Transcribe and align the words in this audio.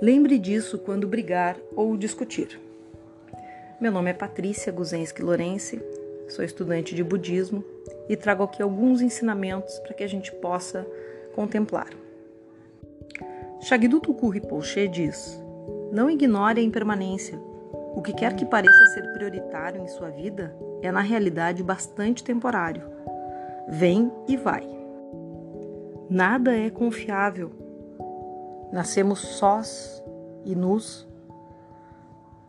Lembre 0.00 0.38
disso 0.38 0.78
quando 0.78 1.08
brigar 1.08 1.56
ou 1.74 1.96
discutir. 1.96 2.60
Meu 3.80 3.90
nome 3.90 4.10
é 4.10 4.12
Patrícia 4.12 4.70
Guzensky 4.70 5.22
Lorenzi, 5.22 5.82
sou 6.28 6.44
estudante 6.44 6.94
de 6.94 7.02
budismo 7.02 7.64
e 8.06 8.14
trago 8.14 8.42
aqui 8.42 8.62
alguns 8.62 9.00
ensinamentos 9.00 9.78
para 9.78 9.94
que 9.94 10.04
a 10.04 10.06
gente 10.06 10.30
possa 10.32 10.86
contemplar. 11.34 11.88
Shagdu 13.62 13.98
Tuku 13.98 14.28
Rinpoche 14.28 14.86
diz: 14.86 15.42
Não 15.90 16.10
ignore 16.10 16.60
a 16.60 16.64
impermanência. 16.64 17.38
O 17.94 18.02
que 18.02 18.12
quer 18.12 18.36
que 18.36 18.44
pareça 18.44 18.86
ser 18.92 19.10
prioritário 19.14 19.82
em 19.82 19.88
sua 19.88 20.10
vida 20.10 20.54
é, 20.82 20.92
na 20.92 21.00
realidade, 21.00 21.62
bastante 21.62 22.22
temporário. 22.22 22.82
Vem 23.66 24.12
e 24.28 24.36
vai. 24.36 24.68
Nada 26.10 26.54
é 26.54 26.68
confiável 26.68 27.65
Nascemos 28.72 29.20
sós 29.20 30.02
e 30.44 30.54
nus. 30.54 31.06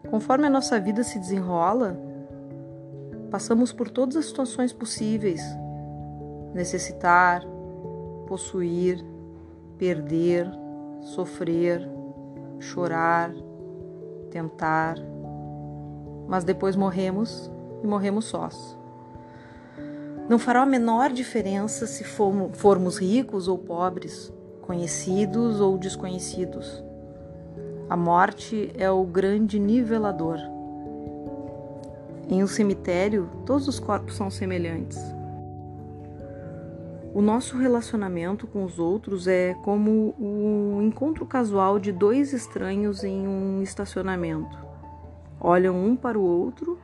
Conforme 0.10 0.48
a 0.48 0.50
nossa 0.50 0.80
vida 0.80 1.04
se 1.04 1.20
desenrola, 1.20 1.98
passamos 3.30 3.72
por 3.72 3.90
todas 3.90 4.16
as 4.16 4.26
situações 4.26 4.74
possíveis: 4.74 5.42
necessitar, 6.54 7.44
possuir, 8.28 9.04
perder, 9.78 10.50
sofrer, 11.02 11.88
chorar, 12.60 13.32
tentar. 14.32 14.96
Mas 16.28 16.44
depois 16.44 16.76
morremos 16.76 17.52
e 17.84 17.88
morremos 17.88 18.26
sós. 18.26 18.78
Não 20.28 20.38
fará 20.38 20.64
a 20.64 20.66
menor 20.66 21.12
diferença 21.12 21.88
se 21.88 22.04
formos 22.04 22.98
ricos 22.98 23.48
ou 23.48 23.58
pobres 23.58 24.34
conhecidos 24.68 25.62
ou 25.62 25.78
desconhecidos. 25.78 26.84
A 27.90 27.96
morte 27.96 28.70
é 28.78 28.92
o 28.92 29.06
grande 29.06 29.58
nivelador. 29.58 30.38
Em 32.30 32.44
um 32.44 32.48
cemitério, 32.48 33.30
todos 33.46 33.66
os 33.70 33.80
corpos 33.80 34.18
são 34.18 34.30
semelhantes. 34.30 35.00
O 37.14 37.22
nosso 37.22 37.58
relacionamento 37.58 38.46
com 38.46 38.66
os 38.66 38.78
outros 38.78 39.26
é 39.26 39.56
como 39.64 40.14
o 40.20 40.82
encontro 40.84 41.26
casual 41.26 41.80
de 41.80 41.94
dois 41.94 42.34
estranhos 42.34 43.06
em 43.06 43.26
um 43.26 43.64
estacionamento. 43.64 44.58
Olham 45.40 45.76
um 45.76 45.96
para 45.96 46.20
o 46.20 46.22
outro, 46.22 46.78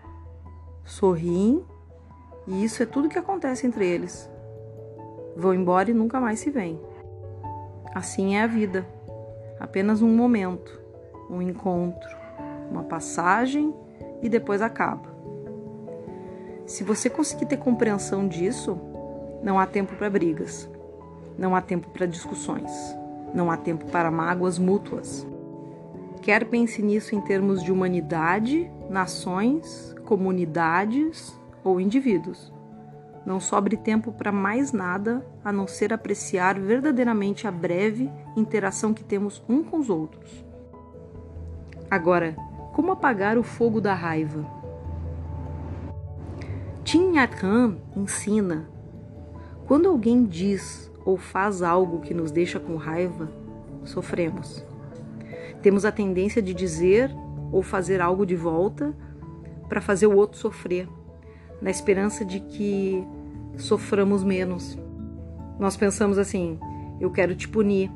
sorriem, 0.85 1.61
e 2.47 2.63
isso 2.63 2.81
é 2.81 2.85
tudo 2.85 3.09
que 3.09 3.19
acontece 3.19 3.67
entre 3.67 3.85
eles. 3.85 4.29
Vão 5.35 5.53
embora 5.53 5.91
e 5.91 5.93
nunca 5.93 6.21
mais 6.21 6.39
se 6.39 6.49
veem. 6.49 6.79
Assim 7.93 8.35
é 8.35 8.43
a 8.43 8.47
vida, 8.47 8.87
apenas 9.59 10.01
um 10.01 10.07
momento, 10.07 10.81
um 11.29 11.41
encontro, 11.41 12.09
uma 12.71 12.83
passagem 12.83 13.73
e 14.21 14.27
depois 14.27 14.61
acaba. 14.61 15.13
Se 16.65 16.83
você 16.83 17.09
conseguir 17.09 17.45
ter 17.45 17.57
compreensão 17.57 18.27
disso, 18.27 18.79
não 19.43 19.59
há 19.59 19.65
tempo 19.65 19.95
para 19.95 20.09
brigas, 20.09 20.69
não 21.37 21.55
há 21.55 21.61
tempo 21.61 21.89
para 21.89 22.05
discussões, 22.05 22.71
não 23.33 23.51
há 23.51 23.57
tempo 23.57 23.85
para 23.85 24.09
mágoas 24.09 24.57
mútuas. 24.57 25.27
Quer 26.21 26.45
pense 26.45 26.81
nisso 26.81 27.13
em 27.13 27.21
termos 27.21 27.61
de 27.61 27.71
humanidade, 27.71 28.71
nações, 28.89 29.93
comunidades 30.05 31.37
ou 31.63 31.81
indivíduos 31.81 32.52
não 33.25 33.39
sobre 33.39 33.77
tempo 33.77 34.11
para 34.11 34.31
mais 34.31 34.71
nada 34.71 35.25
a 35.43 35.51
não 35.51 35.67
ser 35.67 35.93
apreciar 35.93 36.59
verdadeiramente 36.59 37.47
a 37.47 37.51
breve 37.51 38.11
interação 38.35 38.93
que 38.93 39.03
temos 39.03 39.41
um 39.47 39.63
com 39.63 39.79
os 39.79 39.89
outros. 39.89 40.43
Agora, 41.89 42.35
como 42.73 42.91
apagar 42.91 43.37
o 43.37 43.43
fogo 43.43 43.79
da 43.79 43.93
raiva? 43.93 44.45
Tin 46.83 47.15
Yat 47.15 47.41
ensina: 47.95 48.67
quando 49.67 49.87
alguém 49.87 50.25
diz 50.25 50.91
ou 51.05 51.17
faz 51.17 51.61
algo 51.61 52.01
que 52.01 52.13
nos 52.13 52.31
deixa 52.31 52.59
com 52.59 52.75
raiva, 52.75 53.31
sofremos. 53.83 54.65
Temos 55.61 55.85
a 55.85 55.91
tendência 55.91 56.41
de 56.41 56.53
dizer 56.53 57.09
ou 57.51 57.61
fazer 57.61 58.01
algo 58.01 58.25
de 58.25 58.35
volta 58.35 58.93
para 59.69 59.79
fazer 59.79 60.07
o 60.07 60.15
outro 60.15 60.37
sofrer 60.37 60.87
na 61.63 61.71
esperança 61.71 62.25
de 62.25 62.41
que 62.41 63.03
soframos 63.57 64.23
menos. 64.23 64.77
Nós 65.57 65.77
pensamos 65.77 66.17
assim: 66.17 66.59
eu 66.99 67.09
quero 67.09 67.33
te 67.33 67.47
punir, 67.47 67.89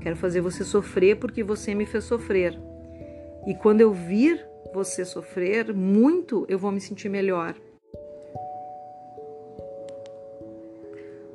quero 0.00 0.14
fazer 0.14 0.42
você 0.42 0.62
sofrer 0.62 1.16
porque 1.16 1.42
você 1.42 1.74
me 1.74 1.86
fez 1.86 2.04
sofrer. 2.04 2.56
E 3.46 3.54
quando 3.54 3.80
eu 3.80 3.92
vir 3.92 4.46
você 4.74 5.04
sofrer 5.04 5.72
muito, 5.74 6.44
eu 6.48 6.58
vou 6.58 6.70
me 6.70 6.80
sentir 6.80 7.08
melhor. 7.08 7.54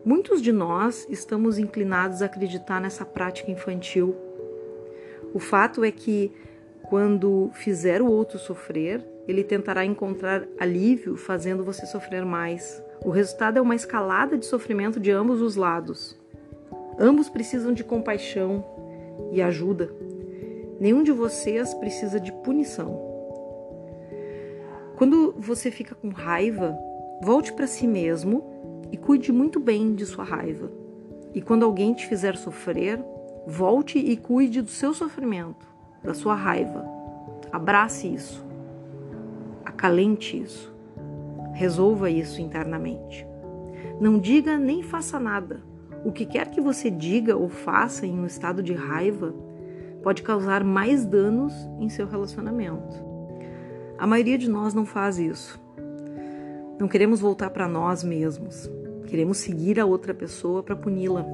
Muitos 0.05 0.41
de 0.41 0.51
nós 0.51 1.07
estamos 1.09 1.57
inclinados 1.57 2.21
a 2.21 2.25
acreditar 2.25 2.79
nessa 2.79 3.03
prática 3.03 3.49
infantil. 3.49 4.15
O 5.33 5.39
fato 5.39 5.83
é 5.83 5.91
que, 5.91 6.31
quando 6.83 7.49
fizer 7.53 8.01
o 8.01 8.11
outro 8.11 8.37
sofrer, 8.37 9.03
ele 9.27 9.43
tentará 9.43 9.85
encontrar 9.85 10.45
alívio 10.59 11.15
fazendo 11.15 11.63
você 11.63 11.85
sofrer 11.85 12.25
mais. 12.25 12.83
O 13.03 13.09
resultado 13.09 13.57
é 13.57 13.61
uma 13.61 13.75
escalada 13.75 14.37
de 14.37 14.45
sofrimento 14.45 14.99
de 14.99 15.11
ambos 15.11 15.41
os 15.41 15.55
lados. 15.55 16.17
Ambos 16.99 17.29
precisam 17.29 17.73
de 17.73 17.83
compaixão 17.83 18.63
e 19.31 19.41
ajuda. 19.41 19.93
Nenhum 20.79 21.03
de 21.03 21.11
vocês 21.11 21.73
precisa 21.75 22.19
de 22.19 22.31
punição. 22.31 23.11
Quando 24.97 25.33
você 25.37 25.71
fica 25.71 25.95
com 25.95 26.09
raiva, 26.09 26.77
volte 27.21 27.51
para 27.53 27.67
si 27.67 27.87
mesmo 27.87 28.81
e 28.91 28.97
cuide 28.97 29.31
muito 29.31 29.59
bem 29.59 29.95
de 29.95 30.05
sua 30.05 30.23
raiva. 30.23 30.71
E 31.33 31.41
quando 31.41 31.63
alguém 31.63 31.93
te 31.93 32.05
fizer 32.05 32.35
sofrer, 32.35 33.03
volte 33.47 33.97
e 33.97 34.15
cuide 34.15 34.61
do 34.61 34.69
seu 34.69 34.93
sofrimento, 34.93 35.65
da 36.03 36.13
sua 36.13 36.35
raiva. 36.35 36.85
Abrace 37.51 38.07
isso 38.07 38.52
acalente 39.83 40.41
isso. 40.41 40.73
Resolva 41.53 42.09
isso 42.09 42.41
internamente. 42.41 43.27
Não 43.99 44.17
diga 44.17 44.57
nem 44.57 44.81
faça 44.81 45.19
nada. 45.19 45.61
O 46.05 46.11
que 46.11 46.25
quer 46.25 46.49
que 46.49 46.61
você 46.61 46.89
diga 46.89 47.35
ou 47.35 47.49
faça 47.49 48.05
em 48.05 48.17
um 48.17 48.25
estado 48.25 48.63
de 48.63 48.73
raiva 48.73 49.35
pode 50.01 50.23
causar 50.23 50.63
mais 50.63 51.05
danos 51.05 51.53
em 51.81 51.89
seu 51.89 52.07
relacionamento. 52.07 52.95
A 53.97 54.07
maioria 54.07 54.37
de 54.37 54.49
nós 54.49 54.73
não 54.73 54.85
faz 54.85 55.19
isso. 55.19 55.59
Não 56.79 56.87
queremos 56.87 57.19
voltar 57.19 57.49
para 57.49 57.67
nós 57.67 58.05
mesmos. 58.05 58.71
Queremos 59.07 59.37
seguir 59.37 59.81
a 59.81 59.85
outra 59.85 60.13
pessoa 60.13 60.63
para 60.63 60.77
puni-la. 60.77 61.25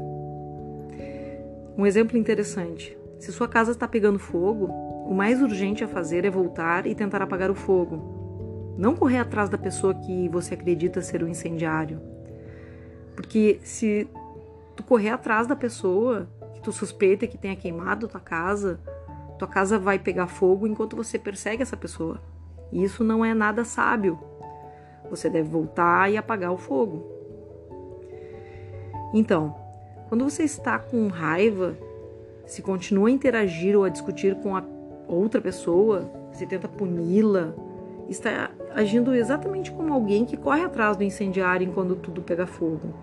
Um 1.77 1.85
exemplo 1.85 2.17
interessante: 2.17 2.97
se 3.19 3.31
sua 3.31 3.47
casa 3.47 3.71
está 3.71 3.88
pegando 3.88 4.17
fogo, 4.17 4.65
o 5.05 5.13
mais 5.13 5.39
urgente 5.39 5.83
a 5.83 5.88
fazer 5.88 6.25
é 6.25 6.31
voltar 6.31 6.88
e 6.88 6.95
tentar 6.95 7.21
apagar 7.21 7.51
o 7.51 7.55
fogo, 7.55 8.19
não 8.79 8.95
correr 8.95 9.17
atrás 9.17 9.50
da 9.50 9.57
pessoa 9.57 9.94
que 9.94 10.29
você 10.29 10.53
acredita 10.53 11.01
ser 11.01 11.22
o 11.22 11.25
um 11.25 11.28
incendiário. 11.28 12.00
Porque 13.13 13.59
se 13.62 14.07
tu 14.73 14.84
correr 14.84 15.09
atrás 15.09 15.45
da 15.45 15.56
pessoa 15.56 16.29
que 16.53 16.62
tu 16.62 16.72
suspeita 16.72 17.28
que 17.28 17.38
tenha 17.38 17.57
queimado 17.57 18.07
tua 18.07 18.22
casa, 18.22 18.79
tua 19.38 19.50
casa 19.50 19.78
vai 19.78 20.00
pegar 20.00 20.28
fogo 20.28 20.66
enquanto 20.66 20.95
você 20.95 21.19
persegue 21.19 21.62
essa 21.62 21.75
pessoa. 21.75 22.22
E 22.72 22.81
isso 22.81 23.03
não 23.03 23.25
é 23.25 23.34
nada 23.34 23.66
sábio. 23.66 24.18
Você 25.09 25.29
deve 25.29 25.50
voltar 25.50 26.09
e 26.09 26.16
apagar 26.16 26.53
o 26.53 26.57
fogo. 26.57 27.06
Então, 29.13 29.57
quando 30.07 30.24
você 30.24 30.44
está 30.44 30.80
com 30.80 31.09
raiva, 31.09 31.77
se 32.45 32.62
continua 32.62 33.09
a 33.09 33.12
interagir 33.12 33.77
ou 33.77 33.83
a 33.83 33.89
discutir 33.89 34.36
com 34.36 34.56
a 34.56 34.63
outra 35.06 35.42
pessoa, 35.42 36.09
você 36.31 36.45
tenta 36.45 36.69
puni-la, 36.69 37.53
está 38.09 38.50
agindo 38.73 39.13
exatamente 39.13 39.71
como 39.71 39.94
alguém 39.94 40.25
que 40.25 40.38
corre 40.38 40.63
atrás 40.63 40.97
do 40.97 41.03
incendiário 41.03 41.67
enquanto 41.67 41.95
tudo 41.95 42.21
pega 42.21 42.47
fogo. 42.47 42.94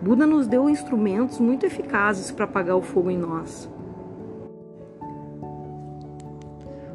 Buda 0.00 0.26
nos 0.26 0.46
deu 0.46 0.68
instrumentos 0.68 1.38
muito 1.38 1.64
eficazes 1.64 2.30
para 2.30 2.44
apagar 2.44 2.76
o 2.76 2.82
fogo 2.82 3.10
em 3.10 3.18
nós. 3.18 3.70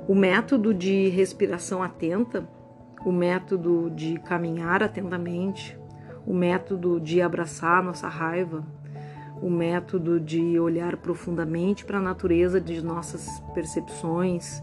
O 0.07 0.15
método 0.15 0.73
de 0.73 1.09
respiração 1.09 1.83
atenta, 1.83 2.47
o 3.05 3.11
método 3.11 3.89
de 3.91 4.19
caminhar 4.19 4.83
atentamente, 4.83 5.77
o 6.25 6.33
método 6.33 6.99
de 6.99 7.21
abraçar 7.21 7.83
nossa 7.83 8.07
raiva, 8.07 8.65
o 9.41 9.49
método 9.49 10.19
de 10.19 10.59
olhar 10.59 10.97
profundamente 10.97 11.85
para 11.85 11.99
a 11.99 12.01
natureza 12.01 12.59
de 12.59 12.83
nossas 12.83 13.39
percepções 13.53 14.61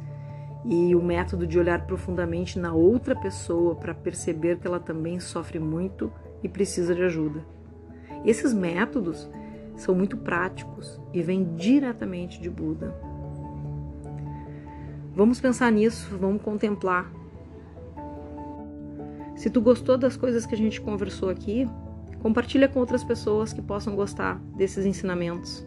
e 0.68 0.94
o 0.96 1.02
método 1.02 1.46
de 1.46 1.58
olhar 1.58 1.86
profundamente 1.86 2.58
na 2.58 2.72
outra 2.72 3.14
pessoa 3.14 3.76
para 3.76 3.94
perceber 3.94 4.58
que 4.58 4.66
ela 4.66 4.80
também 4.80 5.20
sofre 5.20 5.58
muito 5.58 6.12
e 6.42 6.48
precisa 6.48 6.94
de 6.94 7.02
ajuda. 7.02 7.44
Esses 8.24 8.52
métodos 8.52 9.28
são 9.76 9.94
muito 9.94 10.16
práticos 10.16 11.00
e 11.12 11.22
vêm 11.22 11.54
diretamente 11.54 12.40
de 12.40 12.50
Buda. 12.50 12.94
Vamos 15.14 15.40
pensar 15.40 15.70
nisso, 15.70 16.16
vamos 16.18 16.42
contemplar. 16.42 17.10
Se 19.36 19.48
tu 19.48 19.60
gostou 19.60 19.96
das 19.96 20.16
coisas 20.16 20.46
que 20.46 20.54
a 20.54 20.58
gente 20.58 20.80
conversou 20.80 21.28
aqui, 21.28 21.68
compartilha 22.20 22.68
com 22.68 22.80
outras 22.80 23.04
pessoas 23.04 23.52
que 23.52 23.62
possam 23.62 23.94
gostar 23.94 24.40
desses 24.56 24.84
ensinamentos. 24.84 25.64